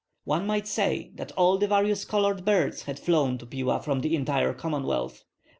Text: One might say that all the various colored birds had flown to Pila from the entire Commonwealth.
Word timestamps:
One 0.23 0.47
might 0.47 0.67
say 0.67 1.11
that 1.13 1.31
all 1.33 1.59
the 1.59 1.67
various 1.67 2.05
colored 2.05 2.43
birds 2.43 2.81
had 2.85 2.97
flown 2.99 3.37
to 3.37 3.45
Pila 3.45 3.83
from 3.83 4.01
the 4.01 4.15
entire 4.15 4.51
Commonwealth. 4.51 5.23